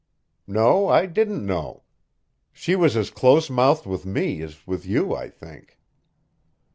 "No, 0.47 0.87
I 0.87 1.05
didn't 1.05 1.45
know. 1.45 1.83
She 2.51 2.75
was 2.75 2.97
as 2.97 3.11
close 3.11 3.51
mouthed 3.51 3.85
with 3.85 4.03
me 4.03 4.41
as 4.41 4.65
with 4.65 4.83
you, 4.83 5.13
I 5.13 5.29
think." 5.29 5.77